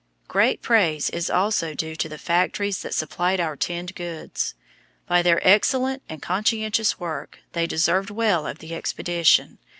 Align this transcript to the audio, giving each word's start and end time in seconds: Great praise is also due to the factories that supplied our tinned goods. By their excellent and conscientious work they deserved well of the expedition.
Great 0.27 0.63
praise 0.63 1.11
is 1.11 1.29
also 1.29 1.75
due 1.75 1.95
to 1.95 2.09
the 2.09 2.17
factories 2.17 2.81
that 2.81 2.95
supplied 2.95 3.39
our 3.39 3.55
tinned 3.55 3.93
goods. 3.93 4.55
By 5.05 5.21
their 5.21 5.39
excellent 5.47 6.01
and 6.09 6.23
conscientious 6.23 6.99
work 6.99 7.37
they 7.51 7.67
deserved 7.67 8.09
well 8.09 8.47
of 8.47 8.57
the 8.57 8.73
expedition. 8.73 9.59